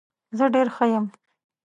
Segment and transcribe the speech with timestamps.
[0.37, 1.05] زه ډیر ښه یم.